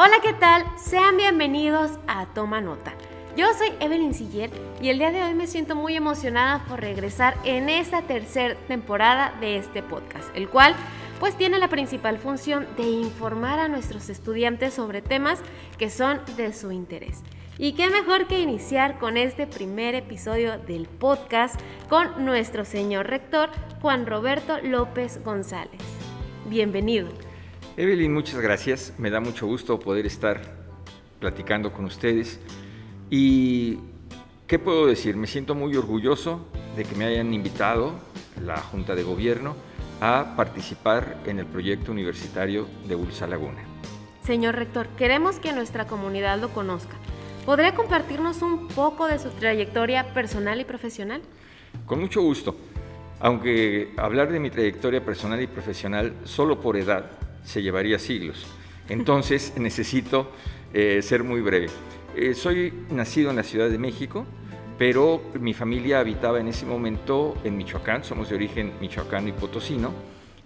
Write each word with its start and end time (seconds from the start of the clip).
Hola, 0.00 0.20
¿qué 0.22 0.32
tal? 0.32 0.64
Sean 0.76 1.16
bienvenidos 1.16 1.90
a 2.06 2.26
Toma 2.26 2.60
Nota. 2.60 2.94
Yo 3.36 3.46
soy 3.58 3.72
Evelyn 3.80 4.14
Siller 4.14 4.48
y 4.80 4.90
el 4.90 4.98
día 4.98 5.10
de 5.10 5.24
hoy 5.24 5.34
me 5.34 5.48
siento 5.48 5.74
muy 5.74 5.96
emocionada 5.96 6.64
por 6.68 6.80
regresar 6.80 7.36
en 7.42 7.68
esta 7.68 8.02
tercera 8.02 8.54
temporada 8.68 9.34
de 9.40 9.56
este 9.56 9.82
podcast, 9.82 10.28
el 10.36 10.48
cual 10.48 10.76
pues 11.18 11.36
tiene 11.36 11.58
la 11.58 11.66
principal 11.66 12.18
función 12.18 12.68
de 12.76 12.84
informar 12.84 13.58
a 13.58 13.66
nuestros 13.66 14.08
estudiantes 14.08 14.72
sobre 14.72 15.02
temas 15.02 15.40
que 15.78 15.90
son 15.90 16.20
de 16.36 16.52
su 16.52 16.70
interés. 16.70 17.24
Y 17.58 17.72
qué 17.72 17.90
mejor 17.90 18.28
que 18.28 18.38
iniciar 18.38 19.00
con 19.00 19.16
este 19.16 19.48
primer 19.48 19.96
episodio 19.96 20.60
del 20.60 20.86
podcast 20.86 21.60
con 21.88 22.24
nuestro 22.24 22.64
señor 22.64 23.08
rector 23.08 23.50
Juan 23.82 24.06
Roberto 24.06 24.58
López 24.62 25.20
González. 25.24 25.80
Bienvenido. 26.48 27.08
Evelyn, 27.78 28.12
muchas 28.12 28.40
gracias. 28.40 28.92
Me 28.98 29.08
da 29.08 29.20
mucho 29.20 29.46
gusto 29.46 29.78
poder 29.78 30.04
estar 30.04 30.40
platicando 31.20 31.72
con 31.72 31.84
ustedes. 31.84 32.40
Y, 33.08 33.78
¿qué 34.48 34.58
puedo 34.58 34.88
decir? 34.88 35.16
Me 35.16 35.28
siento 35.28 35.54
muy 35.54 35.76
orgulloso 35.76 36.44
de 36.76 36.82
que 36.82 36.96
me 36.96 37.04
hayan 37.04 37.32
invitado 37.32 37.92
la 38.44 38.56
Junta 38.56 38.96
de 38.96 39.04
Gobierno 39.04 39.54
a 40.00 40.34
participar 40.36 41.18
en 41.24 41.38
el 41.38 41.46
proyecto 41.46 41.92
universitario 41.92 42.66
de 42.88 42.96
Ulsa 42.96 43.28
Laguna. 43.28 43.62
Señor 44.24 44.56
rector, 44.56 44.88
queremos 44.98 45.38
que 45.38 45.52
nuestra 45.52 45.86
comunidad 45.86 46.40
lo 46.40 46.48
conozca. 46.48 46.96
¿Podría 47.46 47.76
compartirnos 47.76 48.42
un 48.42 48.66
poco 48.66 49.06
de 49.06 49.20
su 49.20 49.30
trayectoria 49.30 50.12
personal 50.14 50.60
y 50.60 50.64
profesional? 50.64 51.22
Con 51.86 52.00
mucho 52.00 52.22
gusto. 52.22 52.56
Aunque 53.20 53.94
hablar 53.96 54.32
de 54.32 54.40
mi 54.40 54.50
trayectoria 54.50 55.04
personal 55.04 55.40
y 55.40 55.46
profesional 55.46 56.12
solo 56.24 56.60
por 56.60 56.76
edad 56.76 57.17
se 57.44 57.62
llevaría 57.62 57.98
siglos. 57.98 58.46
Entonces 58.88 59.52
necesito 59.58 60.30
eh, 60.72 61.00
ser 61.02 61.24
muy 61.24 61.40
breve. 61.40 61.68
Eh, 62.16 62.34
soy 62.34 62.72
nacido 62.90 63.30
en 63.30 63.36
la 63.36 63.42
Ciudad 63.42 63.68
de 63.68 63.78
México, 63.78 64.26
pero 64.78 65.22
mi 65.40 65.54
familia 65.54 66.00
habitaba 66.00 66.40
en 66.40 66.48
ese 66.48 66.66
momento 66.66 67.36
en 67.44 67.56
Michoacán, 67.56 68.04
somos 68.04 68.28
de 68.28 68.36
origen 68.36 68.72
michoacano 68.80 69.28
y 69.28 69.32
potosino, 69.32 69.92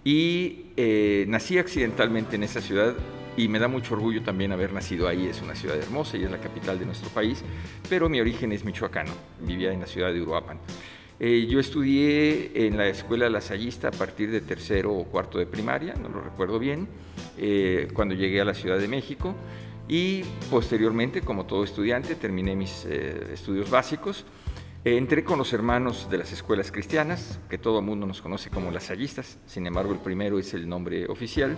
y 0.03 0.65
eh, 0.75 1.25
nací 1.27 1.57
accidentalmente 1.57 2.35
en 2.35 2.43
esa 2.43 2.59
ciudad 2.59 2.95
y 3.37 3.47
me 3.47 3.59
da 3.59 3.67
mucho 3.67 3.95
orgullo 3.95 4.21
también 4.21 4.51
haber 4.51 4.73
nacido 4.73 5.07
ahí. 5.07 5.27
Es 5.27 5.41
una 5.41 5.55
ciudad 5.55 5.77
hermosa 5.77 6.17
y 6.17 6.23
es 6.23 6.31
la 6.31 6.39
capital 6.39 6.77
de 6.77 6.85
nuestro 6.85 7.09
país, 7.09 7.41
pero 7.89 8.09
mi 8.09 8.19
origen 8.19 8.51
es 8.51 8.65
michoacano. 8.65 9.11
Vivía 9.41 9.71
en 9.71 9.79
la 9.79 9.87
ciudad 9.87 10.13
de 10.13 10.21
Uruapan. 10.21 10.59
Eh, 11.25 11.47
yo 11.49 11.61
estudié 11.61 12.51
en 12.67 12.75
la 12.75 12.89
escuela 12.89 13.29
lasallista 13.29 13.87
a 13.87 13.91
partir 13.91 14.29
de 14.29 14.41
tercero 14.41 14.91
o 14.91 15.05
cuarto 15.05 15.37
de 15.37 15.45
primaria, 15.45 15.93
no 15.93 16.09
lo 16.09 16.19
recuerdo 16.19 16.59
bien, 16.59 16.85
eh, 17.37 17.87
cuando 17.93 18.13
llegué 18.13 18.41
a 18.41 18.43
la 18.43 18.53
Ciudad 18.53 18.77
de 18.77 18.89
México. 18.89 19.33
Y 19.87 20.23
posteriormente, 20.51 21.21
como 21.21 21.45
todo 21.45 21.63
estudiante, 21.63 22.15
terminé 22.15 22.57
mis 22.57 22.85
eh, 22.89 23.29
estudios 23.31 23.69
básicos 23.69 24.25
entré 24.85 25.23
con 25.23 25.37
los 25.37 25.53
hermanos 25.53 26.09
de 26.09 26.17
las 26.17 26.33
escuelas 26.33 26.71
cristianas, 26.71 27.39
que 27.49 27.57
todo 27.57 27.79
el 27.79 27.85
mundo 27.85 28.05
nos 28.05 28.21
conoce 28.21 28.49
como 28.49 28.65
las 28.65 28.83
lasallistas, 28.83 29.37
sin 29.45 29.65
embargo 29.65 29.93
el 29.93 29.99
primero 29.99 30.37
es 30.39 30.53
el 30.53 30.67
nombre 30.67 31.05
oficial, 31.07 31.55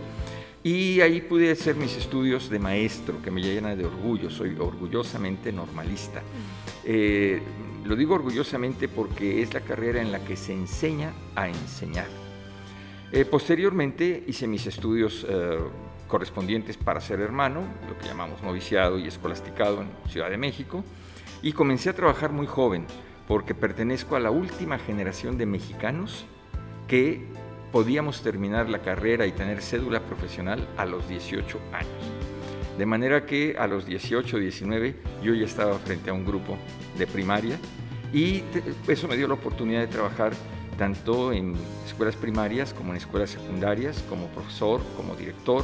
y 0.63 1.01
ahí 1.01 1.21
pude 1.21 1.51
hacer 1.51 1.75
mis 1.75 1.97
estudios 1.97 2.49
de 2.49 2.59
maestro, 2.59 3.21
que 3.23 3.31
me 3.31 3.41
llena 3.41 3.75
de 3.75 3.85
orgullo, 3.85 4.29
soy 4.29 4.55
orgullosamente 4.59 5.51
normalista. 5.51 6.21
Eh, 6.83 7.41
lo 7.83 7.95
digo 7.95 8.15
orgullosamente 8.15 8.87
porque 8.87 9.41
es 9.41 9.53
la 9.53 9.61
carrera 9.61 10.01
en 10.01 10.11
la 10.11 10.23
que 10.23 10.35
se 10.35 10.53
enseña 10.53 11.13
a 11.35 11.47
enseñar. 11.47 12.07
Eh, 13.11 13.25
posteriormente 13.25 14.23
hice 14.27 14.47
mis 14.47 14.65
estudios 14.67 15.25
correspondientes 16.07 16.77
para 16.77 17.01
ser 17.01 17.19
hermano, 17.21 17.61
lo 17.89 17.97
que 17.97 18.05
llamamos 18.05 18.43
noviciado 18.43 18.99
y 18.99 19.07
escolasticado 19.07 19.81
en 19.81 19.89
Ciudad 20.11 20.29
de 20.29 20.37
México, 20.37 20.83
y 21.41 21.51
comencé 21.53 21.89
a 21.89 21.93
trabajar 21.93 22.31
muy 22.31 22.47
joven 22.47 22.85
porque 23.27 23.55
pertenezco 23.55 24.15
a 24.15 24.19
la 24.19 24.31
última 24.31 24.77
generación 24.77 25.37
de 25.37 25.45
mexicanos 25.45 26.25
que 26.87 27.25
podíamos 27.71 28.21
terminar 28.21 28.69
la 28.69 28.81
carrera 28.81 29.25
y 29.25 29.31
tener 29.31 29.61
cédula 29.61 29.99
profesional 30.01 30.67
a 30.77 30.85
los 30.85 31.07
18 31.09 31.59
años. 31.73 32.11
De 32.77 32.85
manera 32.85 33.25
que 33.25 33.55
a 33.57 33.67
los 33.67 33.85
18, 33.85 34.37
19 34.37 34.95
yo 35.23 35.33
ya 35.33 35.45
estaba 35.45 35.77
frente 35.79 36.09
a 36.09 36.13
un 36.13 36.25
grupo 36.25 36.57
de 36.97 37.07
primaria 37.07 37.57
y 38.13 38.43
eso 38.87 39.07
me 39.07 39.17
dio 39.17 39.27
la 39.27 39.33
oportunidad 39.33 39.81
de 39.81 39.87
trabajar 39.87 40.33
tanto 40.77 41.31
en 41.31 41.55
escuelas 41.85 42.15
primarias 42.15 42.73
como 42.73 42.91
en 42.91 42.97
escuelas 42.97 43.29
secundarias, 43.29 44.03
como 44.09 44.27
profesor, 44.27 44.81
como 44.97 45.15
director, 45.15 45.63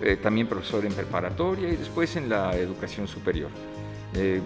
eh, 0.00 0.16
también 0.16 0.46
profesor 0.46 0.84
en 0.84 0.92
preparatoria 0.92 1.68
y 1.68 1.76
después 1.76 2.16
en 2.16 2.28
la 2.28 2.54
educación 2.56 3.08
superior. 3.08 3.50
Eh, 4.16 4.40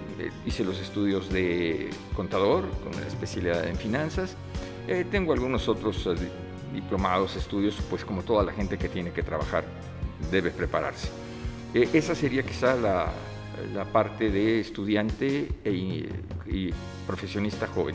hice 0.46 0.64
los 0.64 0.80
estudios 0.80 1.30
de 1.30 1.90
contador 2.16 2.64
con 2.82 2.94
una 2.94 3.06
especialidad 3.06 3.66
en 3.66 3.76
finanzas. 3.76 4.34
Eh, 4.86 5.04
tengo 5.10 5.34
algunos 5.34 5.68
otros 5.68 6.06
eh, 6.06 6.14
diplomados, 6.72 7.36
estudios, 7.36 7.76
pues 7.90 8.04
como 8.04 8.22
toda 8.22 8.42
la 8.44 8.52
gente 8.52 8.78
que 8.78 8.88
tiene 8.88 9.10
que 9.12 9.22
trabajar 9.22 9.64
debe 10.30 10.50
prepararse. 10.50 11.08
esa 11.74 12.14
sería 12.14 12.42
quizá 12.42 12.74
la, 12.74 13.12
la 13.74 13.84
parte 13.84 14.30
de 14.30 14.60
estudiante 14.60 15.48
e, 15.64 15.70
y 16.46 16.74
profesionista 17.06 17.66
joven. 17.66 17.94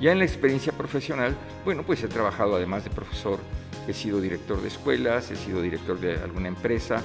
Ya 0.00 0.12
en 0.12 0.18
la 0.18 0.24
experiencia 0.24 0.72
profesional, 0.72 1.36
bueno, 1.64 1.82
pues 1.84 2.02
he 2.02 2.08
trabajado 2.08 2.56
además 2.56 2.84
de 2.84 2.90
profesor, 2.90 3.38
he 3.86 3.92
sido 3.92 4.20
director 4.20 4.60
de 4.60 4.68
escuelas, 4.68 5.30
he 5.30 5.36
sido 5.36 5.62
director 5.62 5.98
de 6.00 6.14
alguna 6.14 6.48
empresa, 6.48 7.02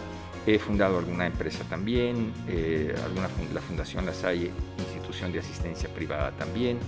He 0.48 0.60
fundado 0.60 0.98
alguna 0.98 1.28
empresa 1.28 1.66
también, 1.66 2.32
eh, 2.48 2.96
alguna, 3.04 3.30
la 3.54 3.60
Fundación 3.60 4.06
La 4.06 4.14
Salle, 4.14 4.50
institución 4.80 5.34
de 5.34 5.40
asistencia 5.40 5.90
privada 5.90 6.32
también, 6.32 6.80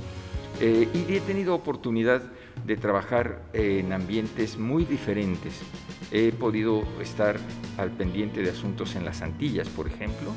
eh, 0.62 0.88
y 0.94 1.14
he 1.14 1.20
tenido 1.20 1.56
oportunidad 1.56 2.22
de 2.66 2.78
trabajar 2.78 3.42
en 3.52 3.92
ambientes 3.92 4.58
muy 4.58 4.86
diferentes. 4.86 5.59
He 6.09 6.31
podido 6.31 6.84
estar 7.02 7.38
al 7.78 7.92
pendiente 7.92 8.42
de 8.42 8.52
asuntos 8.52 8.96
en 8.96 9.03
las 9.03 9.22
Antillas, 9.22 9.68
por 9.68 9.88
ejemplo, 9.88 10.31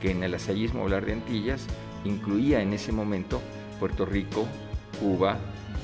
que 0.00 0.12
en 0.12 0.22
el 0.22 0.34
asallismo 0.34 0.84
hablar 0.84 1.04
de 1.04 1.14
Antillas 1.14 1.66
incluía 2.04 2.62
en 2.62 2.72
ese 2.72 2.92
momento 2.92 3.40
Puerto 3.80 4.06
Rico, 4.06 4.46
Cuba, 5.00 5.36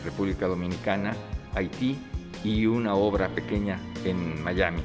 República 0.05 0.47
Dominicana, 0.47 1.17
Haití 1.57 1.97
y 2.45 2.67
una 2.67 2.95
obra 2.95 3.29
pequeña 3.31 3.81
en 4.05 4.43
Miami. 4.45 4.83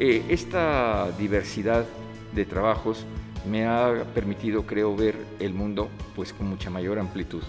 Eh, 0.00 0.24
esta 0.28 1.10
diversidad 1.18 1.84
de 2.32 2.44
trabajos 2.44 3.04
me 3.50 3.66
ha 3.66 4.04
permitido, 4.14 4.64
creo, 4.64 4.94
ver 4.94 5.16
el 5.40 5.52
mundo 5.52 5.88
pues 6.14 6.32
con 6.32 6.46
mucha 6.48 6.70
mayor 6.70 7.00
amplitud, 7.00 7.42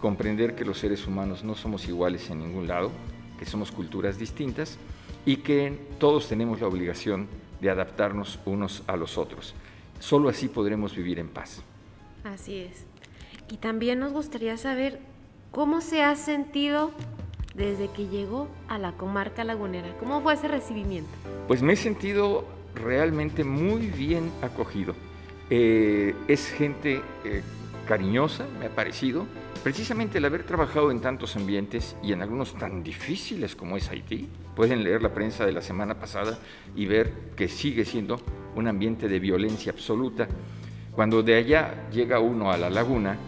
comprender 0.00 0.54
que 0.54 0.64
los 0.64 0.78
seres 0.78 1.06
humanos 1.08 1.42
no 1.42 1.56
somos 1.56 1.88
iguales 1.88 2.30
en 2.30 2.38
ningún 2.38 2.68
lado, 2.68 2.92
que 3.38 3.46
somos 3.46 3.72
culturas 3.72 4.16
distintas 4.16 4.78
y 5.26 5.38
que 5.38 5.76
todos 5.98 6.28
tenemos 6.28 6.60
la 6.60 6.68
obligación 6.68 7.26
de 7.60 7.70
adaptarnos 7.70 8.38
unos 8.44 8.84
a 8.86 8.96
los 8.96 9.18
otros. 9.18 9.54
Solo 9.98 10.28
así 10.28 10.48
podremos 10.48 10.94
vivir 10.94 11.18
en 11.18 11.28
paz. 11.28 11.62
Así 12.22 12.58
es. 12.58 12.86
Y 13.50 13.56
también 13.56 13.98
nos 13.98 14.12
gustaría 14.12 14.56
saber 14.56 15.00
cómo 15.50 15.80
se 15.80 16.02
ha 16.02 16.14
sentido 16.14 16.92
desde 17.58 17.88
que 17.88 18.06
llegó 18.06 18.48
a 18.68 18.78
la 18.78 18.92
comarca 18.92 19.44
lagunera? 19.44 19.94
¿Cómo 19.98 20.22
fue 20.22 20.34
ese 20.34 20.48
recibimiento? 20.48 21.10
Pues 21.46 21.60
me 21.60 21.74
he 21.74 21.76
sentido 21.76 22.44
realmente 22.74 23.44
muy 23.44 23.88
bien 23.88 24.30
acogido. 24.40 24.94
Eh, 25.50 26.14
es 26.28 26.48
gente 26.48 27.02
eh, 27.24 27.42
cariñosa, 27.86 28.46
me 28.58 28.66
ha 28.66 28.70
parecido. 28.70 29.26
Precisamente 29.64 30.18
el 30.18 30.24
haber 30.24 30.44
trabajado 30.44 30.92
en 30.92 31.00
tantos 31.00 31.34
ambientes 31.34 31.96
y 32.02 32.12
en 32.12 32.22
algunos 32.22 32.54
tan 32.54 32.84
difíciles 32.84 33.56
como 33.56 33.76
es 33.76 33.90
Haití, 33.90 34.28
pueden 34.54 34.84
leer 34.84 35.02
la 35.02 35.12
prensa 35.12 35.44
de 35.44 35.52
la 35.52 35.60
semana 35.60 35.98
pasada 35.98 36.38
y 36.76 36.86
ver 36.86 37.12
que 37.36 37.48
sigue 37.48 37.84
siendo 37.84 38.20
un 38.54 38.68
ambiente 38.68 39.08
de 39.08 39.18
violencia 39.18 39.72
absoluta. 39.72 40.28
Cuando 40.94 41.22
de 41.22 41.34
allá 41.34 41.88
llega 41.90 42.20
uno 42.20 42.52
a 42.52 42.56
la 42.56 42.70
laguna, 42.70 43.18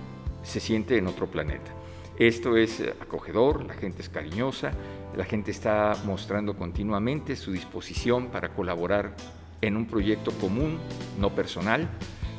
se 0.43 0.61
siente 0.61 0.97
en 0.97 1.09
otro 1.09 1.27
planeta. 1.27 1.80
Esto 2.21 2.59
es 2.59 2.81
eh, 2.81 2.95
acogedor, 3.01 3.65
la 3.65 3.73
gente 3.73 4.03
es 4.03 4.11
cariñosa, 4.11 4.73
la 5.17 5.25
gente 5.25 5.51
está 5.51 5.97
mostrando 6.05 6.55
continuamente 6.55 7.35
su 7.35 7.51
disposición 7.51 8.27
para 8.27 8.51
colaborar 8.51 9.15
en 9.63 9.75
un 9.75 9.87
proyecto 9.87 10.31
común, 10.33 10.79
no 11.19 11.31
personal, 11.31 11.89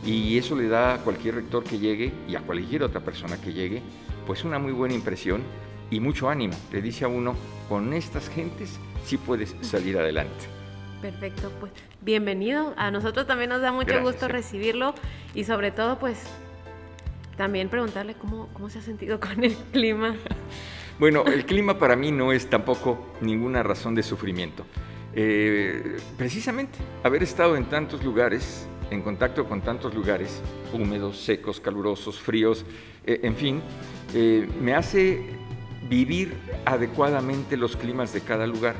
y 0.05 0.37
eso 0.37 0.55
le 0.55 0.67
da 0.67 0.93
a 0.93 0.97
cualquier 0.99 1.33
rector 1.33 1.63
que 1.63 1.79
llegue 1.79 2.13
y 2.27 2.35
a 2.35 2.41
cualquier 2.41 2.83
otra 2.83 3.01
persona 3.01 3.41
que 3.41 3.53
llegue, 3.53 3.81
pues 4.27 4.43
una 4.43 4.59
muy 4.59 4.71
buena 4.71 4.93
impresión 4.93 5.41
y 5.89 5.99
mucho 5.99 6.29
ánimo. 6.29 6.53
Le 6.71 6.79
dice 6.83 7.05
a 7.05 7.07
uno, 7.07 7.35
con 7.67 7.91
estas 7.93 8.29
gentes 8.29 8.79
sí 9.03 9.17
puedes 9.17 9.55
salir 9.61 9.97
adelante. 9.97 10.45
Perfecto, 11.01 11.51
pues 11.59 11.71
bienvenido. 12.01 12.75
A 12.77 12.91
nosotros 12.91 13.25
también 13.25 13.49
nos 13.49 13.61
da 13.61 13.71
mucho 13.71 13.99
gusto 14.03 14.27
recibirlo 14.27 14.93
y 15.33 15.43
sobre 15.45 15.71
todo 15.71 15.97
pues 15.97 16.23
también 17.37 17.69
preguntarle 17.69 18.15
cómo, 18.15 18.49
cómo 18.53 18.69
se 18.69 18.79
ha 18.79 18.81
sentido 18.81 19.19
con 19.19 19.43
el 19.43 19.55
clima. 19.71 20.15
Bueno, 20.99 21.25
el 21.25 21.45
clima 21.45 21.79
para 21.79 21.95
mí 21.95 22.11
no 22.11 22.31
es 22.31 22.49
tampoco 22.49 23.13
ninguna 23.21 23.63
razón 23.63 23.95
de 23.95 24.03
sufrimiento. 24.03 24.65
Eh, 25.13 25.97
precisamente, 26.17 26.79
haber 27.03 27.23
estado 27.23 27.57
en 27.57 27.65
tantos 27.65 28.03
lugares 28.03 28.67
en 28.91 29.01
contacto 29.01 29.45
con 29.45 29.61
tantos 29.61 29.95
lugares, 29.95 30.41
húmedos, 30.73 31.17
secos, 31.17 31.59
calurosos, 31.59 32.19
fríos, 32.19 32.65
eh, 33.05 33.21
en 33.23 33.35
fin, 33.35 33.61
eh, 34.13 34.47
me 34.61 34.75
hace 34.75 35.23
vivir 35.89 36.33
adecuadamente 36.65 37.57
los 37.57 37.75
climas 37.75 38.13
de 38.13 38.21
cada 38.21 38.45
lugar. 38.45 38.75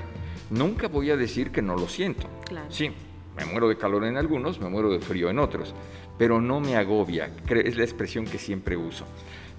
Nunca 0.49 0.87
voy 0.87 1.09
a 1.11 1.17
decir 1.17 1.51
que 1.51 1.61
no 1.61 1.75
lo 1.75 1.87
siento. 1.87 2.27
Sí, 2.69 2.91
me 3.37 3.45
muero 3.45 3.69
de 3.69 3.77
calor 3.77 4.03
en 4.03 4.17
algunos, 4.17 4.59
me 4.59 4.69
muero 4.69 4.91
de 4.91 4.99
frío 4.99 5.29
en 5.29 5.39
otros, 5.39 5.73
pero 6.21 6.39
no 6.39 6.59
me 6.59 6.75
agobia, 6.75 7.31
es 7.49 7.77
la 7.77 7.83
expresión 7.83 8.25
que 8.25 8.37
siempre 8.37 8.77
uso. 8.77 9.07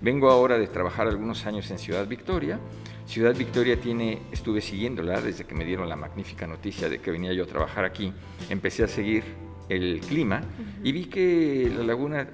Vengo 0.01 0.31
ahora 0.31 0.61
de 0.61 0.69
trabajar 0.69 1.09
algunos 1.09 1.45
años 1.45 1.69
en 1.73 1.79
Ciudad 1.81 2.07
Victoria. 2.07 2.61
Ciudad 3.05 3.35
Victoria 3.35 3.81
tiene, 3.81 4.21
estuve 4.31 4.61
siguiéndola 4.61 5.21
desde 5.21 5.43
que 5.43 5.57
me 5.57 5.65
dieron 5.65 5.89
la 5.89 5.97
magnífica 5.97 6.47
noticia 6.47 6.89
de 6.89 7.01
que 7.01 7.11
venía 7.11 7.33
yo 7.33 7.43
a 7.43 7.47
trabajar 7.49 7.85
aquí. 7.85 8.13
Empecé 8.49 8.85
a 8.85 8.87
seguir 8.87 9.25
el 9.69 9.99
clima 10.03 10.41
y 10.85 10.93
vi 10.93 11.07
que 11.07 11.69
la 11.77 11.83
laguna 11.83 12.29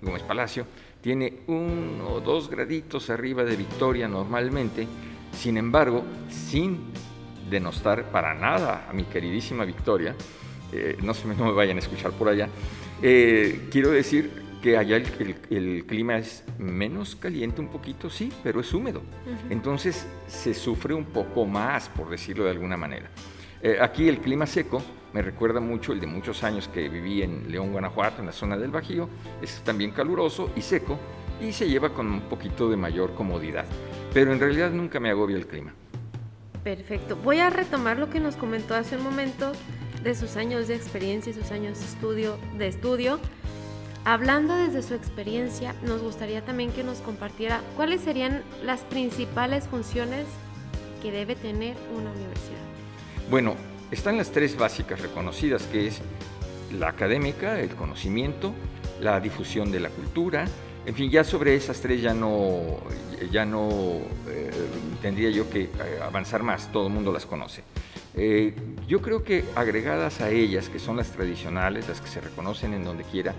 Gómez 0.00 0.22
Palacio 0.22 0.64
tiene 1.00 1.40
uno 1.48 2.08
o 2.08 2.20
dos 2.20 2.48
graditos 2.48 3.10
arriba 3.10 3.42
de 3.42 3.56
Victoria 3.56 4.06
normalmente. 4.06 4.86
Sin 5.32 5.56
embargo, 5.56 6.04
sin 6.28 6.78
denostar 7.50 8.12
para 8.12 8.32
nada 8.32 8.86
a 8.88 8.92
mi 8.92 9.02
queridísima 9.02 9.64
Victoria, 9.64 10.14
eh, 10.72 10.96
no 11.02 11.14
se 11.14 11.26
me, 11.26 11.34
no 11.36 11.46
me 11.46 11.52
vayan 11.52 11.78
a 11.78 11.80
escuchar 11.80 12.12
por 12.12 12.28
allá, 12.28 12.48
eh, 13.02 13.68
quiero 13.70 13.90
decir 13.90 14.30
que 14.62 14.76
allá 14.76 14.96
el, 14.96 15.84
clima 15.86 16.18
es 16.18 16.44
menos 16.56 17.16
caliente 17.16 17.60
un 17.60 17.68
poquito, 17.68 18.08
sí, 18.08 18.32
pero 18.44 18.60
es 18.60 18.72
húmedo. 18.72 19.02
Entonces 19.50 20.06
se 20.28 20.54
sufre 20.54 20.94
un 20.94 21.06
poco 21.06 21.44
más, 21.44 21.88
por 21.88 22.08
decirlo 22.08 22.44
de 22.44 22.52
alguna 22.52 22.76
manera. 22.76 23.10
Eh, 23.60 23.78
aquí 23.80 24.08
el 24.08 24.18
clima 24.18 24.46
seco 24.46 24.82
me 25.12 25.20
recuerda 25.20 25.60
mucho 25.60 25.92
el 25.92 26.00
de 26.00 26.06
muchos 26.06 26.42
años 26.44 26.68
que 26.68 26.88
viví 26.88 27.22
en 27.22 27.50
León, 27.50 27.72
Guanajuato, 27.72 28.20
en 28.20 28.26
la 28.26 28.32
zona 28.32 28.56
del 28.56 28.70
Bajío. 28.70 29.08
Es 29.42 29.62
también 29.62 29.90
caluroso 29.90 30.50
y 30.56 30.62
seco 30.62 30.98
y 31.40 31.52
se 31.52 31.68
lleva 31.68 31.92
con 31.92 32.06
un 32.06 32.20
poquito 32.22 32.70
de 32.70 32.76
mayor 32.76 33.14
comodidad. 33.14 33.64
Pero 34.14 34.32
en 34.32 34.40
realidad 34.40 34.70
nunca 34.70 35.00
me 35.00 35.10
agobia 35.10 35.36
el 35.36 35.46
clima. 35.46 35.74
Perfecto. 36.62 37.16
Voy 37.16 37.40
a 37.40 37.50
retomar 37.50 37.98
lo 37.98 38.08
que 38.08 38.20
nos 38.20 38.36
comentó 38.36 38.74
hace 38.74 38.96
un 38.96 39.02
momento 39.02 39.52
de 40.02 40.14
sus 40.14 40.36
años 40.36 40.68
de 40.68 40.74
experiencia 40.74 41.30
y 41.30 41.34
sus 41.34 41.50
años 41.50 41.78
de 41.78 41.84
estudio. 41.84 42.38
De 42.58 42.68
estudio. 42.68 43.20
Hablando 44.04 44.56
desde 44.56 44.82
su 44.82 44.94
experiencia, 44.94 45.74
nos 45.82 46.02
gustaría 46.02 46.44
también 46.44 46.72
que 46.72 46.82
nos 46.82 46.98
compartiera 46.98 47.60
cuáles 47.76 48.00
serían 48.00 48.42
las 48.64 48.80
principales 48.80 49.68
funciones 49.68 50.26
que 51.00 51.12
debe 51.12 51.36
tener 51.36 51.76
una 51.96 52.10
universidad. 52.10 52.58
Bueno, 53.30 53.54
están 53.92 54.16
las 54.16 54.32
tres 54.32 54.56
básicas 54.56 55.00
reconocidas, 55.00 55.62
que 55.64 55.86
es 55.86 56.00
la 56.76 56.88
académica, 56.88 57.60
el 57.60 57.70
conocimiento, 57.76 58.52
la 59.00 59.20
difusión 59.20 59.70
de 59.70 59.80
la 59.80 59.88
cultura. 59.90 60.46
En 60.84 60.94
fin, 60.94 61.08
ya 61.10 61.22
sobre 61.22 61.54
esas 61.54 61.80
tres 61.80 62.02
ya 62.02 62.12
no, 62.12 62.78
ya 63.30 63.44
no 63.44 63.68
eh, 64.28 64.50
tendría 65.00 65.30
yo 65.30 65.48
que 65.48 65.62
eh, 65.62 65.70
avanzar 66.02 66.42
más, 66.42 66.72
todo 66.72 66.88
el 66.88 66.92
mundo 66.92 67.12
las 67.12 67.24
conoce. 67.24 67.62
Eh, 68.14 68.54
yo 68.86 69.00
creo 69.00 69.24
que 69.24 69.44
agregadas 69.54 70.20
a 70.20 70.30
ellas, 70.30 70.68
que 70.68 70.78
son 70.78 70.96
las 70.96 71.10
tradicionales, 71.10 71.88
las 71.88 72.00
que 72.00 72.08
se 72.08 72.20
reconocen 72.20 72.74
en 72.74 72.84
donde 72.84 73.04
quiera, 73.04 73.34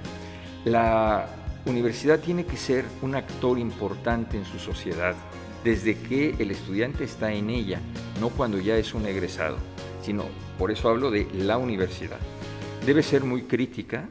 la 0.65 1.27
universidad 1.65 2.19
tiene 2.19 2.45
que 2.45 2.57
ser 2.57 2.85
un 3.01 3.15
actor 3.15 3.59
importante 3.59 4.37
en 4.37 4.45
su 4.45 4.59
sociedad 4.59 5.15
desde 5.63 5.97
que 5.97 6.35
el 6.39 6.51
estudiante 6.51 7.03
está 7.03 7.31
en 7.31 7.49
ella, 7.49 7.79
no 8.19 8.29
cuando 8.29 8.59
ya 8.59 8.75
es 8.77 8.93
un 8.93 9.05
egresado, 9.05 9.57
sino 10.01 10.25
por 10.57 10.71
eso 10.71 10.89
hablo 10.89 11.09
de 11.09 11.27
la 11.33 11.57
universidad. 11.57 12.17
Debe 12.85 13.01
ser 13.01 13.23
muy 13.23 13.43
crítica, 13.43 14.09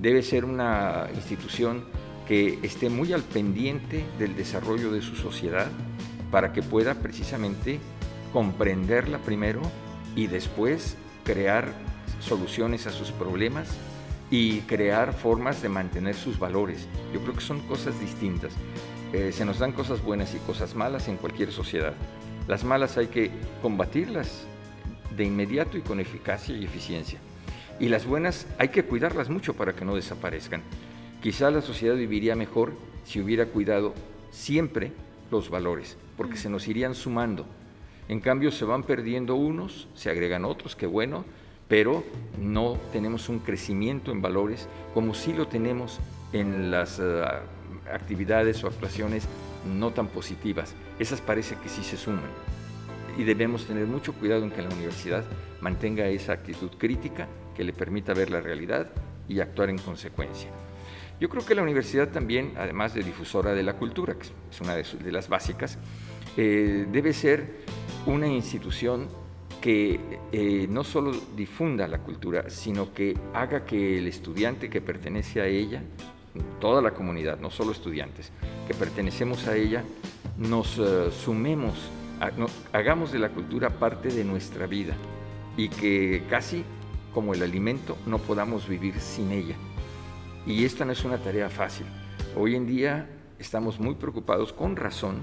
debe 0.00 0.22
ser 0.22 0.44
una 0.44 1.08
institución 1.14 1.84
que 2.26 2.58
esté 2.62 2.88
muy 2.90 3.12
al 3.12 3.22
pendiente 3.22 4.04
del 4.18 4.34
desarrollo 4.34 4.90
de 4.90 5.02
su 5.02 5.14
sociedad 5.14 5.68
para 6.30 6.52
que 6.52 6.62
pueda 6.62 6.94
precisamente 6.94 7.78
comprenderla 8.32 9.18
primero 9.18 9.62
y 10.16 10.26
después 10.26 10.96
crear 11.24 11.72
soluciones 12.20 12.86
a 12.86 12.90
sus 12.90 13.10
problemas 13.12 13.68
y 14.30 14.60
crear 14.60 15.12
formas 15.12 15.62
de 15.62 15.68
mantener 15.68 16.14
sus 16.14 16.38
valores. 16.38 16.86
Yo 17.12 17.20
creo 17.20 17.34
que 17.34 17.40
son 17.40 17.60
cosas 17.60 17.98
distintas. 18.00 18.52
Eh, 19.12 19.32
se 19.32 19.44
nos 19.44 19.58
dan 19.58 19.72
cosas 19.72 20.02
buenas 20.02 20.34
y 20.34 20.38
cosas 20.38 20.74
malas 20.74 21.08
en 21.08 21.16
cualquier 21.16 21.50
sociedad. 21.50 21.94
Las 22.46 22.64
malas 22.64 22.96
hay 22.96 23.08
que 23.08 23.30
combatirlas 23.60 24.44
de 25.16 25.24
inmediato 25.24 25.76
y 25.76 25.82
con 25.82 26.00
eficacia 26.00 26.56
y 26.56 26.64
eficiencia. 26.64 27.18
Y 27.80 27.88
las 27.88 28.06
buenas 28.06 28.46
hay 28.58 28.68
que 28.68 28.84
cuidarlas 28.84 29.30
mucho 29.30 29.54
para 29.54 29.74
que 29.74 29.84
no 29.84 29.96
desaparezcan. 29.96 30.62
Quizá 31.22 31.50
la 31.50 31.62
sociedad 31.62 31.96
viviría 31.96 32.36
mejor 32.36 32.74
si 33.04 33.20
hubiera 33.20 33.46
cuidado 33.46 33.94
siempre 34.30 34.92
los 35.30 35.50
valores, 35.50 35.96
porque 36.16 36.36
se 36.36 36.48
nos 36.48 36.68
irían 36.68 36.94
sumando. 36.94 37.46
En 38.10 38.18
cambio 38.18 38.50
se 38.50 38.64
van 38.64 38.82
perdiendo 38.82 39.36
unos, 39.36 39.86
se 39.94 40.10
agregan 40.10 40.44
otros, 40.44 40.74
qué 40.74 40.84
bueno, 40.84 41.24
pero 41.68 42.02
no 42.40 42.76
tenemos 42.92 43.28
un 43.28 43.38
crecimiento 43.38 44.10
en 44.10 44.20
valores 44.20 44.66
como 44.94 45.14
sí 45.14 45.32
lo 45.32 45.46
tenemos 45.46 46.00
en 46.32 46.72
las 46.72 46.98
eh, 46.98 47.22
actividades 47.88 48.64
o 48.64 48.66
actuaciones 48.66 49.28
no 49.78 49.92
tan 49.92 50.08
positivas. 50.08 50.74
Esas 50.98 51.20
parece 51.20 51.54
que 51.62 51.68
sí 51.68 51.84
se 51.84 51.96
suman. 51.96 52.32
Y 53.16 53.22
debemos 53.22 53.64
tener 53.66 53.86
mucho 53.86 54.12
cuidado 54.12 54.42
en 54.42 54.50
que 54.50 54.62
la 54.62 54.70
universidad 54.70 55.24
mantenga 55.60 56.08
esa 56.08 56.32
actitud 56.32 56.70
crítica 56.78 57.28
que 57.54 57.62
le 57.62 57.72
permita 57.72 58.12
ver 58.12 58.30
la 58.30 58.40
realidad 58.40 58.90
y 59.28 59.38
actuar 59.38 59.70
en 59.70 59.78
consecuencia. 59.78 60.50
Yo 61.20 61.28
creo 61.28 61.46
que 61.46 61.54
la 61.54 61.62
universidad 61.62 62.08
también, 62.08 62.54
además 62.56 62.92
de 62.92 63.04
difusora 63.04 63.52
de 63.52 63.62
la 63.62 63.74
cultura, 63.74 64.14
que 64.14 64.26
es 64.50 64.60
una 64.60 64.74
de, 64.74 65.12
las 65.12 65.28
básicas, 65.28 65.78
eh, 66.36 66.86
debe 66.90 67.12
ser 67.12 67.60
una 68.06 68.26
institución 68.26 69.08
que 69.60 70.00
eh, 70.32 70.66
no 70.70 70.84
solo 70.84 71.12
difunda 71.36 71.86
la 71.86 71.98
cultura, 71.98 72.48
sino 72.48 72.94
que 72.94 73.16
haga 73.34 73.64
que 73.64 73.98
el 73.98 74.06
estudiante 74.06 74.70
que 74.70 74.80
pertenece 74.80 75.40
a 75.40 75.46
ella, 75.46 75.82
toda 76.60 76.80
la 76.80 76.92
comunidad, 76.92 77.38
no 77.38 77.50
solo 77.50 77.72
estudiantes, 77.72 78.32
que 78.66 78.74
pertenecemos 78.74 79.46
a 79.48 79.56
ella, 79.56 79.84
nos 80.38 80.78
eh, 80.78 81.10
sumemos, 81.10 81.90
hagamos 82.72 83.12
de 83.12 83.18
la 83.18 83.30
cultura 83.30 83.70
parte 83.70 84.08
de 84.08 84.24
nuestra 84.24 84.66
vida 84.66 84.94
y 85.56 85.68
que 85.68 86.22
casi 86.30 86.64
como 87.12 87.34
el 87.34 87.42
alimento 87.42 87.96
no 88.06 88.18
podamos 88.18 88.68
vivir 88.68 88.98
sin 89.00 89.32
ella. 89.32 89.56
Y 90.46 90.64
esta 90.64 90.84
no 90.84 90.92
es 90.92 91.04
una 91.04 91.18
tarea 91.18 91.50
fácil. 91.50 91.86
Hoy 92.36 92.54
en 92.54 92.66
día 92.66 93.08
estamos 93.38 93.78
muy 93.78 93.94
preocupados 93.94 94.52
con 94.52 94.76
razón 94.76 95.16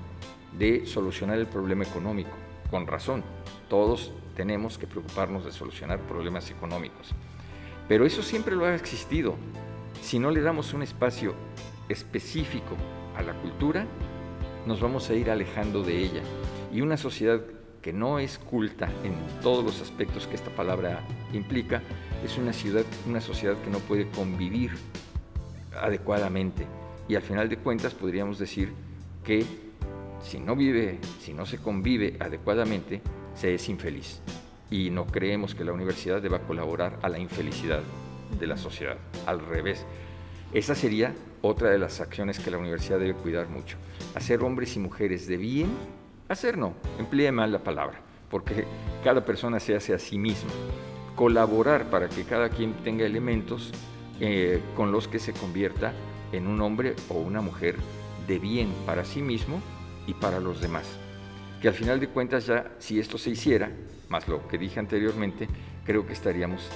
de 0.57 0.86
solucionar 0.86 1.38
el 1.38 1.48
problema 1.48 1.84
económico, 1.84 2.31
con 2.69 2.88
razón. 2.88 3.24
Todos 3.69 4.12
tenemos 4.36 4.77
que 4.77 4.88
preocuparnos 4.88 5.45
de 5.45 5.51
solucionar 5.51 6.00
problemas 6.01 6.50
económicos. 6.51 7.13
Pero 7.88 8.05
eso 8.05 8.21
siempre 8.21 8.55
lo 8.55 8.65
ha 8.65 8.75
existido. 8.75 9.36
Si 10.01 10.19
no 10.19 10.31
le 10.31 10.41
damos 10.41 10.74
un 10.74 10.83
espacio 10.83 11.33
específico 11.89 12.75
a 13.15 13.21
la 13.21 13.33
cultura, 13.33 13.86
nos 14.65 14.81
vamos 14.81 15.09
a 15.09 15.13
ir 15.13 15.31
alejando 15.31 15.83
de 15.83 15.97
ella. 15.97 16.21
Y 16.74 16.81
una 16.81 16.97
sociedad 16.97 17.41
que 17.81 17.93
no 17.93 18.19
es 18.19 18.38
culta 18.38 18.89
en 19.03 19.15
todos 19.41 19.63
los 19.63 19.81
aspectos 19.81 20.27
que 20.27 20.36
esta 20.36 20.50
palabra 20.51 21.05
implica, 21.31 21.81
es 22.24 22.38
una, 22.38 22.51
ciudad, 22.51 22.83
una 23.07 23.21
sociedad 23.21 23.55
que 23.63 23.69
no 23.69 23.79
puede 23.79 24.09
convivir 24.09 24.71
adecuadamente. 25.74 26.65
Y 27.07 27.15
al 27.15 27.21
final 27.21 27.47
de 27.47 27.57
cuentas 27.57 27.93
podríamos 27.93 28.39
decir 28.39 28.74
que 29.24 29.45
si 30.21 30.39
no 30.39 30.55
vive, 30.55 31.00
si 31.19 31.33
no 31.33 31.45
se 31.45 31.57
convive 31.57 32.17
adecuadamente, 32.19 33.01
se 33.36 33.53
es 33.53 33.69
infeliz. 33.69 34.21
Y 34.69 34.89
no 34.89 35.05
creemos 35.05 35.55
que 35.55 35.63
la 35.63 35.71
universidad 35.71 36.21
deba 36.21 36.39
colaborar 36.39 37.00
a 37.01 37.09
la 37.09 37.19
infelicidad 37.19 37.81
de 38.39 38.47
la 38.47 38.57
sociedad. 38.57 38.97
Al 39.25 39.39
revés. 39.39 39.86
Esa 40.53 40.75
sería 40.75 41.13
otra 41.41 41.69
de 41.69 41.79
las 41.79 42.00
acciones 42.01 42.39
que 42.39 42.51
la 42.51 42.57
universidad 42.57 43.00
debe 43.00 43.13
cuidar 43.13 43.47
mucho. 43.50 43.77
Hacer 44.15 44.43
hombres 44.43 44.75
y 44.75 44.79
mujeres 44.79 45.27
de 45.27 45.38
bien, 45.38 45.69
hacer 46.29 46.57
no, 46.57 46.74
emplee 47.00 47.31
mal 47.31 47.51
la 47.51 47.59
palabra, 47.59 48.01
porque 48.29 48.65
cada 49.03 49.24
persona 49.25 49.59
se 49.59 49.75
hace 49.75 49.93
a 49.93 50.00
sí 50.00 50.17
misma. 50.17 50.50
Colaborar 51.15 51.89
para 51.89 52.09
que 52.09 52.24
cada 52.24 52.50
quien 52.50 52.74
tenga 52.83 53.05
elementos 53.05 53.71
eh, 54.19 54.62
con 54.75 54.91
los 54.91 55.07
que 55.07 55.19
se 55.19 55.33
convierta 55.33 55.93
en 56.31 56.47
un 56.47 56.62
hombre 56.62 56.95
o 57.09 57.15
una 57.15 57.41
mujer 57.41 57.75
de 58.27 58.39
bien 58.39 58.69
para 58.86 59.05
sí 59.05 59.21
mismo 59.21 59.62
y 60.07 60.13
para 60.15 60.39
los 60.39 60.59
demás 60.61 60.97
que 61.61 61.67
al 61.67 61.73
final 61.73 61.99
de 61.99 62.07
cuentas 62.07 62.45
ya 62.45 62.71
si 62.77 62.99
esto 62.99 63.17
se 63.17 63.31
hiciera, 63.31 63.71
más 64.09 64.27
lo 64.27 64.47
que 64.47 64.57
dije 64.57 64.79
anteriormente, 64.79 65.47
creo 65.85 66.05
que 66.05 66.13
estaríamos 66.13 66.69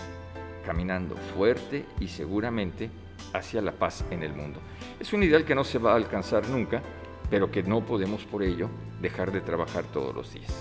caminando 0.65 1.15
fuerte 1.35 1.85
y 1.99 2.07
seguramente 2.07 2.89
hacia 3.33 3.61
la 3.61 3.73
paz 3.73 4.03
en 4.09 4.23
el 4.23 4.33
mundo. 4.33 4.59
Es 4.99 5.13
un 5.13 5.23
ideal 5.23 5.45
que 5.45 5.55
no 5.55 5.63
se 5.63 5.77
va 5.77 5.93
a 5.93 5.95
alcanzar 5.95 6.47
nunca, 6.49 6.81
pero 7.29 7.51
que 7.51 7.63
no 7.63 7.85
podemos 7.85 8.25
por 8.25 8.43
ello 8.43 8.69
dejar 9.01 9.31
de 9.31 9.41
trabajar 9.41 9.83
todos 9.85 10.15
los 10.15 10.33
días. 10.33 10.51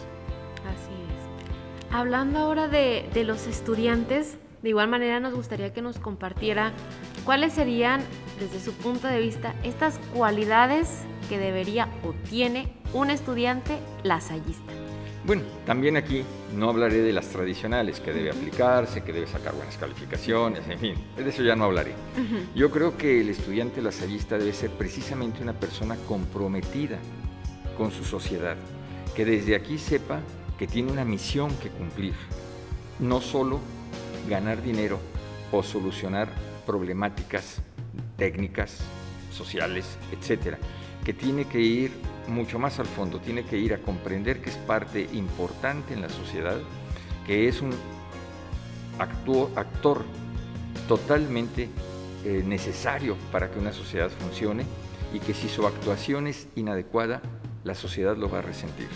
Así 0.66 0.92
es. 0.92 1.94
Hablando 1.94 2.38
ahora 2.38 2.68
de, 2.68 3.08
de 3.12 3.24
los 3.24 3.46
estudiantes, 3.46 4.36
de 4.62 4.68
igual 4.68 4.88
manera 4.88 5.18
nos 5.20 5.34
gustaría 5.34 5.72
que 5.72 5.80
nos 5.80 5.98
compartiera 5.98 6.72
cuáles 7.24 7.54
serían, 7.54 8.02
desde 8.38 8.60
su 8.60 8.74
punto 8.74 9.08
de 9.08 9.18
vista, 9.18 9.54
estas 9.64 9.98
cualidades 10.14 11.04
que 11.30 11.38
debería 11.38 11.88
o 12.02 12.12
tiene 12.28 12.72
un 12.92 13.08
estudiante 13.08 13.78
lasallista. 14.02 14.72
Bueno, 15.24 15.42
también 15.64 15.96
aquí 15.96 16.24
no 16.56 16.70
hablaré 16.70 17.02
de 17.02 17.12
las 17.12 17.28
tradicionales, 17.28 18.00
que 18.00 18.12
debe 18.12 18.30
aplicarse, 18.30 19.04
que 19.04 19.12
debe 19.12 19.28
sacar 19.28 19.54
buenas 19.54 19.76
calificaciones, 19.76 20.66
en 20.68 20.78
fin, 20.80 20.94
de 21.16 21.28
eso 21.28 21.44
ya 21.44 21.54
no 21.54 21.66
hablaré. 21.66 21.94
Yo 22.56 22.72
creo 22.72 22.96
que 22.96 23.20
el 23.20 23.28
estudiante 23.28 23.80
lasallista 23.80 24.38
debe 24.38 24.52
ser 24.52 24.70
precisamente 24.70 25.40
una 25.40 25.52
persona 25.52 25.94
comprometida 26.08 26.98
con 27.78 27.92
su 27.92 28.04
sociedad, 28.04 28.56
que 29.14 29.24
desde 29.24 29.54
aquí 29.54 29.78
sepa 29.78 30.20
que 30.58 30.66
tiene 30.66 30.90
una 30.90 31.04
misión 31.04 31.54
que 31.58 31.68
cumplir, 31.68 32.14
no 32.98 33.20
solo 33.20 33.60
ganar 34.28 34.62
dinero 34.62 34.98
o 35.52 35.62
solucionar 35.62 36.28
problemáticas 36.66 37.62
técnicas, 38.16 38.78
sociales, 39.32 39.96
etcétera, 40.12 40.58
que 41.04 41.12
tiene 41.12 41.46
que 41.46 41.60
ir 41.60 41.92
mucho 42.28 42.58
más 42.58 42.78
al 42.78 42.86
fondo, 42.86 43.20
tiene 43.20 43.44
que 43.44 43.58
ir 43.58 43.74
a 43.74 43.78
comprender 43.78 44.40
que 44.40 44.50
es 44.50 44.56
parte 44.56 45.08
importante 45.12 45.94
en 45.94 46.02
la 46.02 46.08
sociedad, 46.08 46.56
que 47.26 47.48
es 47.48 47.60
un 47.60 47.72
actor, 48.98 49.50
actor 49.56 50.04
totalmente 50.86 51.68
eh, 52.24 52.42
necesario 52.46 53.16
para 53.32 53.50
que 53.50 53.58
una 53.58 53.72
sociedad 53.72 54.10
funcione 54.10 54.64
y 55.12 55.20
que 55.20 55.34
si 55.34 55.48
su 55.48 55.66
actuación 55.66 56.26
es 56.26 56.48
inadecuada, 56.54 57.22
la 57.64 57.74
sociedad 57.74 58.16
lo 58.16 58.30
va 58.30 58.38
a 58.38 58.42
resentir. 58.42 58.88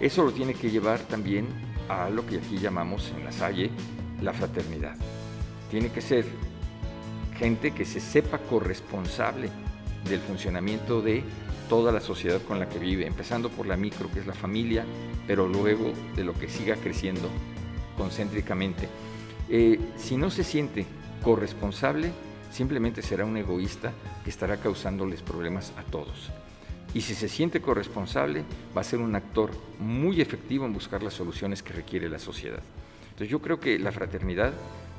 Eso 0.00 0.24
lo 0.24 0.32
tiene 0.32 0.54
que 0.54 0.70
llevar 0.70 1.00
también 1.00 1.46
a 1.88 2.10
lo 2.10 2.26
que 2.26 2.38
aquí 2.38 2.58
llamamos 2.58 3.12
en 3.16 3.24
la 3.24 3.32
Salle 3.32 3.70
la 4.22 4.32
fraternidad. 4.32 4.96
Tiene 5.70 5.90
que 5.90 6.00
ser 6.00 6.24
gente 7.38 7.72
que 7.72 7.84
se 7.84 8.00
sepa 8.00 8.38
corresponsable 8.38 9.50
del 10.08 10.20
funcionamiento 10.20 11.02
de 11.02 11.22
toda 11.68 11.92
la 11.92 12.00
sociedad 12.00 12.40
con 12.42 12.58
la 12.58 12.68
que 12.68 12.78
vive, 12.78 13.06
empezando 13.06 13.50
por 13.50 13.66
la 13.66 13.76
micro, 13.76 14.10
que 14.10 14.20
es 14.20 14.26
la 14.26 14.34
familia, 14.34 14.84
pero 15.26 15.48
luego 15.48 15.92
de 16.14 16.24
lo 16.24 16.32
que 16.34 16.48
siga 16.48 16.76
creciendo 16.76 17.28
concéntricamente. 17.96 18.88
Eh, 19.48 19.78
si 19.96 20.16
no 20.16 20.30
se 20.30 20.44
siente 20.44 20.86
corresponsable, 21.22 22.12
simplemente 22.50 23.02
será 23.02 23.24
un 23.24 23.36
egoísta 23.36 23.92
que 24.24 24.30
estará 24.30 24.58
causándoles 24.58 25.22
problemas 25.22 25.72
a 25.76 25.82
todos. 25.82 26.30
Y 26.94 27.02
si 27.02 27.14
se 27.14 27.28
siente 27.28 27.60
corresponsable, 27.60 28.44
va 28.76 28.80
a 28.80 28.84
ser 28.84 29.00
un 29.00 29.14
actor 29.14 29.50
muy 29.78 30.20
efectivo 30.20 30.64
en 30.64 30.72
buscar 30.72 31.02
las 31.02 31.14
soluciones 31.14 31.62
que 31.62 31.72
requiere 31.72 32.08
la 32.08 32.18
sociedad. 32.18 32.62
Entonces 33.10 33.28
yo 33.28 33.40
creo 33.40 33.60
que 33.60 33.78
la 33.78 33.92
fraternidad 33.92 34.52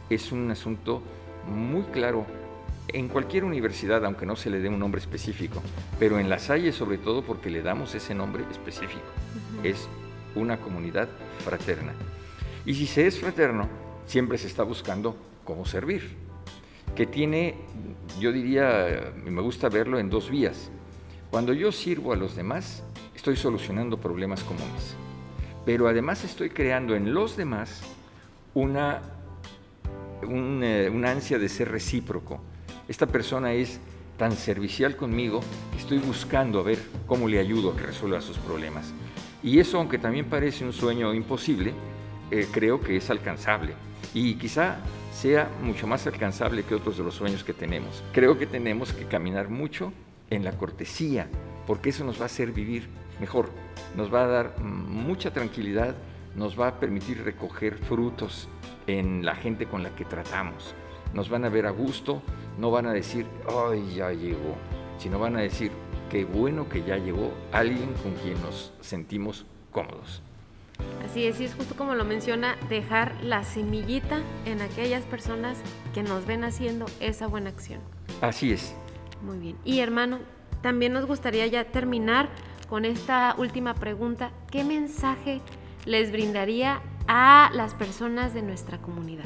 es 0.10 0.32
un 0.32 0.50
asunto 0.52 1.02
muy 1.48 1.84
claro 1.84 2.26
en 2.90 3.08
cualquier 3.10 3.44
universidad, 3.44 4.06
aunque 4.06 4.26
no 4.26 4.36
se 4.36 4.50
le 4.50 4.60
dé 4.60 4.70
un 4.70 4.80
nombre 4.80 5.02
específico, 5.02 5.62
pero 6.00 6.20
en 6.20 6.30
la 6.30 6.40
Salle 6.40 6.72
sobre 6.72 6.98
todo 6.98 7.22
porque 7.22 7.50
le 7.50 7.62
damos 7.62 7.94
ese 7.96 8.16
nombre 8.16 8.44
específico. 8.50 9.06
Es 9.64 9.88
una 10.36 10.58
comunidad 10.58 11.10
fraterna. 11.44 11.94
Y 12.66 12.74
si 12.76 12.88
se 12.88 13.08
es 13.08 13.20
fraterno, 13.20 13.68
siempre 14.06 14.38
se 14.38 14.48
está 14.48 14.64
buscando 14.64 15.16
cómo 15.44 15.66
servir, 15.66 16.16
que 16.96 17.06
tiene, 17.06 17.56
yo 18.20 18.32
diría, 18.32 19.14
me 19.24 19.42
gusta 19.42 19.70
verlo 19.70 20.00
en 20.00 20.10
dos 20.10 20.30
vías. 20.30 20.70
Cuando 21.30 21.54
yo 21.54 21.72
sirvo 21.72 22.14
a 22.14 22.16
los 22.16 22.36
demás, 22.36 22.84
estoy 23.16 23.36
solucionando 23.36 24.00
problemas 24.00 24.44
comunes, 24.44 24.96
pero 25.66 25.88
además 25.88 26.24
estoy 26.24 26.50
creando 26.50 26.96
en 26.96 27.14
los 27.14 27.36
demás 27.38 27.82
una, 28.54 29.02
eh, 30.24 30.92
una 30.94 31.12
ansia 31.12 31.38
de 31.38 31.50
ser 31.50 31.70
recíproco, 31.70 32.42
esta 32.88 33.08
persona 33.08 33.54
es 33.54 33.80
tan 34.18 34.32
servicial 34.32 34.96
conmigo 34.96 35.42
que 35.72 35.78
estoy 35.78 36.00
buscando 36.00 36.60
a 36.60 36.64
ver 36.64 36.80
cómo 37.06 37.28
le 37.28 37.40
ayudo 37.40 37.72
a 37.72 37.76
que 37.76 37.84
resuelva 37.84 38.22
sus 38.22 38.38
problemas. 38.38 38.94
Y 39.44 39.60
eso, 39.60 39.78
aunque 39.78 40.00
también 40.00 40.26
parece 40.26 40.66
un 40.66 40.74
sueño 40.74 41.14
imposible, 41.14 41.74
eh, 42.32 42.48
creo 42.52 42.82
que 42.82 42.98
es 42.98 43.10
alcanzable. 43.10 43.74
Y 44.14 44.36
quizá 44.36 44.78
sea 45.14 45.50
mucho 45.62 45.88
más 45.88 46.08
alcanzable 46.08 46.64
que 46.64 46.76
otros 46.76 46.98
de 46.98 47.04
los 47.04 47.16
sueños 47.16 47.44
que 47.44 47.54
tenemos. 47.54 48.04
Creo 48.14 48.38
que 48.38 48.48
tenemos 48.48 48.94
que 48.94 49.06
caminar 49.06 49.50
mucho 49.50 49.94
en 50.30 50.44
la 50.44 50.52
cortesía, 50.54 51.28
porque 51.66 51.90
eso 51.90 52.04
nos 52.04 52.20
va 52.20 52.24
a 52.24 52.26
hacer 52.26 52.52
vivir 52.52 52.88
mejor, 53.20 53.50
nos 53.96 54.14
va 54.14 54.24
a 54.24 54.28
dar 54.28 54.60
mucha 54.60 55.32
tranquilidad, 55.32 55.96
nos 56.36 56.60
va 56.60 56.68
a 56.68 56.80
permitir 56.80 57.24
recoger 57.24 57.78
frutos 57.78 58.48
en 58.86 59.26
la 59.26 59.36
gente 59.36 59.66
con 59.66 59.84
la 59.84 59.96
que 59.96 60.06
tratamos. 60.06 60.76
Nos 61.14 61.30
van 61.30 61.46
a 61.46 61.50
ver 61.50 61.66
a 61.66 61.72
gusto, 61.72 62.22
no 62.58 62.72
van 62.72 62.88
a 62.88 62.94
decir, 62.94 63.26
ay, 63.48 63.96
ya 63.96 64.12
llegó, 64.12 64.56
sino 64.98 65.20
van 65.20 65.36
a 65.36 65.42
decir, 65.42 65.72
qué 66.10 66.26
bueno 66.26 66.68
que 66.70 66.84
ya 66.84 66.98
llegó 66.98 67.32
alguien 67.52 67.94
con 68.04 68.14
quien 68.16 68.42
nos 68.42 68.74
sentimos 68.82 69.46
cómodos. 69.72 70.22
Así 71.06 71.26
es, 71.26 71.40
y 71.40 71.46
es 71.46 71.56
justo 71.56 71.76
como 71.76 71.96
lo 71.96 72.06
menciona, 72.06 72.56
dejar 72.70 73.16
la 73.24 73.44
semillita 73.44 74.22
en 74.46 74.62
aquellas 74.62 75.04
personas 75.06 75.58
que 75.94 76.04
nos 76.04 76.26
ven 76.26 76.44
haciendo 76.44 76.86
esa 77.00 77.28
buena 77.28 77.50
acción. 77.50 77.80
Así 78.22 78.52
es. 78.52 78.76
Muy 79.24 79.38
bien. 79.38 79.58
Y 79.64 79.80
hermano, 79.80 80.20
también 80.62 80.94
nos 80.94 81.06
gustaría 81.06 81.48
ya 81.48 81.66
terminar 81.66 82.30
con 82.70 82.86
esta 82.86 83.36
última 83.38 83.74
pregunta. 83.74 84.32
¿Qué 84.52 84.64
mensaje 84.64 85.42
les 85.86 86.12
brindaría 86.12 86.82
a 87.08 87.50
las 87.54 87.74
personas 87.74 88.34
de 88.34 88.42
nuestra 88.42 88.80
comunidad? 88.80 89.26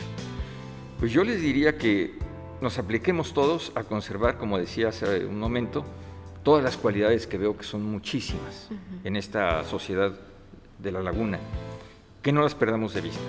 Pues 1.00 1.11
yo 1.11 1.23
les 1.23 1.41
diría 1.41 1.77
que 1.77 2.17
nos 2.61 2.77
apliquemos 2.77 3.33
todos 3.33 3.71
a 3.75 3.83
conservar, 3.83 4.37
como 4.37 4.57
decía 4.57 4.89
hace 4.89 5.25
un 5.25 5.39
momento, 5.39 5.83
todas 6.43 6.63
las 6.63 6.77
cualidades 6.77 7.27
que 7.27 7.37
veo 7.37 7.57
que 7.57 7.63
son 7.63 7.83
muchísimas 7.83 8.69
en 9.03 9.15
esta 9.15 9.63
sociedad 9.63 10.13
de 10.79 10.91
la 10.91 11.01
laguna, 11.01 11.39
que 12.21 12.31
no 12.31 12.41
las 12.41 12.55
perdamos 12.55 12.93
de 12.93 13.01
vista, 13.01 13.21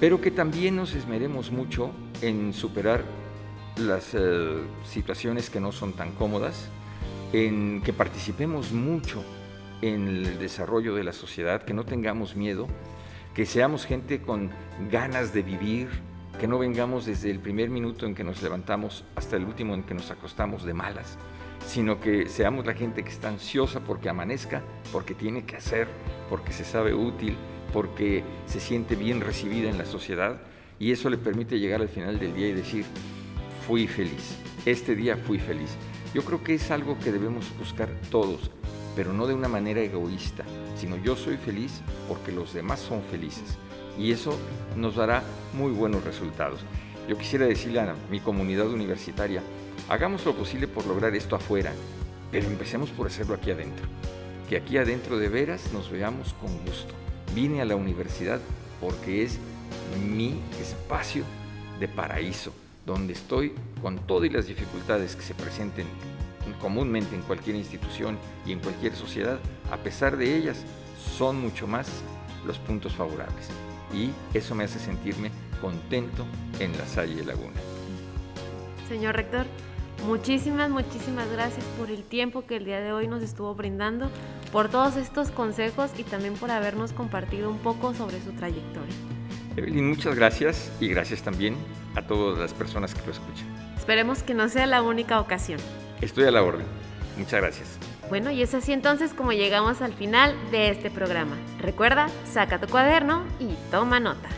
pero 0.00 0.20
que 0.20 0.30
también 0.30 0.76
nos 0.76 0.94
esmeremos 0.94 1.50
mucho 1.50 1.90
en 2.20 2.52
superar 2.52 3.02
las 3.76 4.14
eh, 4.14 4.62
situaciones 4.88 5.50
que 5.50 5.60
no 5.60 5.72
son 5.72 5.94
tan 5.94 6.12
cómodas, 6.12 6.68
en 7.32 7.82
que 7.82 7.92
participemos 7.92 8.72
mucho 8.72 9.22
en 9.82 10.08
el 10.08 10.38
desarrollo 10.38 10.94
de 10.94 11.04
la 11.04 11.12
sociedad, 11.12 11.62
que 11.62 11.74
no 11.74 11.84
tengamos 11.84 12.36
miedo, 12.36 12.66
que 13.34 13.44
seamos 13.44 13.84
gente 13.84 14.22
con 14.22 14.50
ganas 14.90 15.34
de 15.34 15.42
vivir, 15.42 15.88
que 16.38 16.46
no 16.46 16.58
vengamos 16.58 17.06
desde 17.06 17.30
el 17.30 17.40
primer 17.40 17.70
minuto 17.70 18.04
en 18.04 18.14
que 18.14 18.24
nos 18.24 18.42
levantamos 18.42 19.04
hasta 19.14 19.36
el 19.36 19.44
último 19.44 19.74
en 19.74 19.84
que 19.84 19.94
nos 19.94 20.10
acostamos 20.10 20.64
de 20.64 20.74
malas, 20.74 21.16
sino 21.66 21.98
que 21.98 22.28
seamos 22.28 22.66
la 22.66 22.74
gente 22.74 23.02
que 23.02 23.08
está 23.08 23.28
ansiosa 23.28 23.80
porque 23.80 24.10
amanezca, 24.10 24.62
porque 24.92 25.14
tiene 25.14 25.46
que 25.46 25.56
hacer, 25.56 25.88
porque 26.28 26.52
se 26.52 26.64
sabe 26.64 26.92
útil, 26.92 27.36
porque 27.72 28.22
se 28.46 28.60
siente 28.60 28.96
bien 28.96 29.22
recibida 29.22 29.70
en 29.70 29.78
la 29.78 29.86
sociedad 29.86 30.42
y 30.78 30.92
eso 30.92 31.08
le 31.08 31.16
permite 31.16 31.58
llegar 31.58 31.80
al 31.80 31.88
final 31.88 32.18
del 32.18 32.34
día 32.34 32.48
y 32.48 32.52
decir, 32.52 32.84
fui 33.66 33.86
feliz, 33.86 34.36
este 34.66 34.94
día 34.94 35.16
fui 35.16 35.38
feliz. 35.38 35.70
Yo 36.12 36.22
creo 36.22 36.44
que 36.44 36.54
es 36.54 36.70
algo 36.70 36.98
que 36.98 37.12
debemos 37.12 37.46
buscar 37.58 37.88
todos, 38.10 38.50
pero 38.94 39.14
no 39.14 39.26
de 39.26 39.34
una 39.34 39.48
manera 39.48 39.80
egoísta, 39.80 40.44
sino 40.76 40.96
yo 40.96 41.16
soy 41.16 41.38
feliz 41.38 41.80
porque 42.08 42.30
los 42.30 42.52
demás 42.52 42.80
son 42.80 43.02
felices 43.02 43.58
y 43.98 44.12
eso 44.12 44.36
nos 44.76 44.96
dará 44.96 45.22
muy 45.52 45.72
buenos 45.72 46.04
resultados. 46.04 46.60
Yo 47.08 47.16
quisiera 47.16 47.46
decirle 47.46 47.80
a 47.80 47.94
mi 48.10 48.20
comunidad 48.20 48.68
universitaria, 48.68 49.42
hagamos 49.88 50.24
lo 50.24 50.34
posible 50.34 50.68
por 50.68 50.86
lograr 50.86 51.14
esto 51.14 51.36
afuera, 51.36 51.72
pero 52.30 52.46
empecemos 52.46 52.90
por 52.90 53.06
hacerlo 53.06 53.34
aquí 53.34 53.50
adentro. 53.50 53.86
Que 54.48 54.56
aquí 54.56 54.76
adentro 54.76 55.18
de 55.18 55.28
veras 55.28 55.72
nos 55.72 55.90
veamos 55.90 56.34
con 56.34 56.50
gusto. 56.64 56.94
Vine 57.34 57.62
a 57.62 57.64
la 57.64 57.76
universidad 57.76 58.40
porque 58.80 59.22
es 59.22 59.38
mi 60.12 60.40
espacio 60.60 61.24
de 61.80 61.88
paraíso, 61.88 62.52
donde 62.84 63.12
estoy 63.12 63.52
con 63.82 63.98
todas 64.06 64.32
las 64.32 64.46
dificultades 64.46 65.16
que 65.16 65.22
se 65.22 65.34
presenten 65.34 65.86
comúnmente 66.60 67.14
en 67.14 67.22
cualquier 67.22 67.56
institución 67.56 68.16
y 68.46 68.52
en 68.52 68.60
cualquier 68.60 68.94
sociedad, 68.94 69.38
a 69.70 69.76
pesar 69.78 70.16
de 70.16 70.36
ellas, 70.36 70.62
son 71.18 71.40
mucho 71.40 71.66
más 71.66 71.88
los 72.46 72.58
puntos 72.58 72.94
favorables 72.94 73.50
y 73.96 74.12
eso 74.34 74.54
me 74.54 74.64
hace 74.64 74.78
sentirme 74.78 75.30
contento 75.60 76.26
en 76.60 76.76
la 76.76 76.86
Salle 76.86 77.24
Laguna. 77.24 77.56
Señor 78.88 79.16
rector, 79.16 79.46
muchísimas, 80.06 80.70
muchísimas 80.70 81.30
gracias 81.32 81.64
por 81.78 81.90
el 81.90 82.02
tiempo 82.02 82.46
que 82.46 82.56
el 82.56 82.66
día 82.66 82.80
de 82.80 82.92
hoy 82.92 83.08
nos 83.08 83.22
estuvo 83.22 83.54
brindando, 83.54 84.10
por 84.52 84.68
todos 84.68 84.96
estos 84.96 85.30
consejos 85.30 85.90
y 85.98 86.04
también 86.04 86.34
por 86.34 86.50
habernos 86.50 86.92
compartido 86.92 87.50
un 87.50 87.58
poco 87.58 87.94
sobre 87.94 88.20
su 88.22 88.32
trayectoria. 88.32 88.94
Evelyn, 89.56 89.88
muchas 89.88 90.14
gracias 90.14 90.70
y 90.80 90.88
gracias 90.88 91.22
también 91.22 91.56
a 91.94 92.02
todas 92.02 92.38
las 92.38 92.52
personas 92.52 92.94
que 92.94 93.04
lo 93.06 93.12
escuchan. 93.12 93.46
Esperemos 93.76 94.22
que 94.22 94.34
no 94.34 94.48
sea 94.48 94.66
la 94.66 94.82
única 94.82 95.18
ocasión. 95.18 95.58
Estoy 96.00 96.24
a 96.24 96.30
la 96.30 96.42
orden. 96.42 96.66
Muchas 97.16 97.40
gracias. 97.40 97.78
Bueno, 98.08 98.30
y 98.30 98.40
es 98.42 98.54
así 98.54 98.72
entonces 98.72 99.12
como 99.12 99.32
llegamos 99.32 99.82
al 99.82 99.92
final 99.92 100.34
de 100.50 100.70
este 100.70 100.90
programa. 100.90 101.36
Recuerda, 101.58 102.08
saca 102.24 102.60
tu 102.60 102.68
cuaderno 102.68 103.24
y 103.40 103.54
toma 103.70 103.98
nota. 103.98 104.28